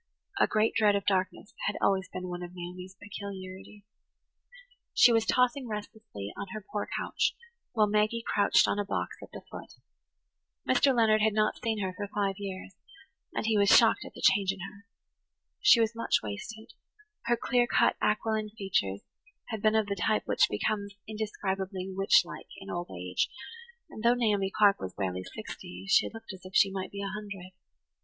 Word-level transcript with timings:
A 0.39 0.47
great 0.47 0.73
dread 0.73 0.95
of 0.95 1.05
darkness 1.05 1.53
had 1.67 1.75
always 1.79 2.09
been 2.11 2.27
one 2.27 2.41
of 2.41 2.53
Naomi's 2.55 2.97
peculiarities. 2.99 3.83
She 4.95 5.13
was 5.13 5.27
tossing 5.27 5.67
restlessly 5.67 6.33
on 6.35 6.47
her 6.53 6.65
poor 6.71 6.89
couch, 6.97 7.35
while 7.73 7.85
Maggie 7.85 8.23
crouched 8.25 8.67
on 8.67 8.79
a 8.79 8.83
box 8.83 9.15
at 9.21 9.29
the 9.31 9.43
foot. 9.51 9.73
Mr. 10.67 10.91
Leonard 10.95 11.21
had 11.21 11.33
not 11.35 11.59
seen 11.63 11.81
her 11.81 11.93
for 11.93 12.07
five 12.07 12.37
years, 12.39 12.73
and 13.35 13.45
he 13.45 13.51
[Page 13.51 13.69
105] 13.69 13.69
was 13.69 13.77
shocked 13.77 14.03
at 14.05 14.13
the 14.15 14.23
change 14.23 14.51
in 14.51 14.57
her. 14.61 14.87
She 15.61 15.79
was 15.79 15.93
much 15.95 16.23
wasted; 16.23 16.73
her 17.25 17.37
clear 17.37 17.67
cut, 17.67 17.95
aquiline 18.01 18.49
features 18.57 19.01
had 19.49 19.61
been 19.61 19.75
of 19.75 19.85
the 19.85 19.95
type 19.95 20.23
which 20.25 20.49
becomes 20.49 20.95
indescribably 21.07 21.93
witch 21.95 22.23
like 22.25 22.47
in 22.57 22.71
old 22.71 22.89
age, 22.89 23.29
and, 23.91 24.01
though 24.01 24.15
Naomi 24.15 24.49
Clark 24.49 24.79
was 24.79 24.95
barely 24.95 25.23
sixty, 25.35 25.85
she 25.87 26.09
looked 26.11 26.33
as 26.33 26.41
if 26.43 26.55
she 26.55 26.71
might 26.71 26.89
be 26.89 27.03
a 27.03 27.07
hundred. 27.13 27.51